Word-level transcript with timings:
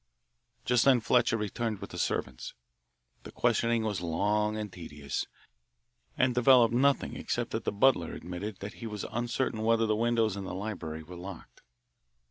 Just 0.65 0.83
then 0.83 0.99
Fletcher 0.99 1.37
returned 1.37 1.77
with 1.77 1.91
the 1.91 1.97
servants. 1.99 2.55
The 3.21 3.31
questioning 3.31 3.83
was 3.83 4.01
long 4.01 4.57
and 4.57 4.73
tedious, 4.73 5.27
and 6.17 6.33
developed 6.33 6.73
nothing 6.73 7.15
except 7.15 7.51
that 7.51 7.65
the 7.65 7.71
butler 7.71 8.13
admitted 8.13 8.61
that 8.61 8.73
he 8.81 8.87
was 8.87 9.05
uncertain 9.11 9.61
whether 9.61 9.85
the 9.85 9.95
windows 9.95 10.35
in 10.35 10.43
the 10.43 10.55
library 10.55 11.03
were 11.03 11.17
locked. 11.17 11.61